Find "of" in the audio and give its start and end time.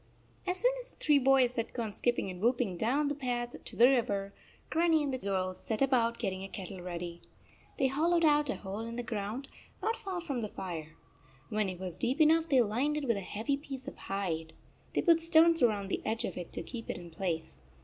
13.87-13.95, 16.25-16.35